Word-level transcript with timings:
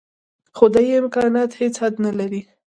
خدايي 0.57 0.93
امکانات 1.01 1.49
هېڅ 1.59 1.73
حد 1.83 1.93
نه 2.05 2.11
لري. 2.19 2.41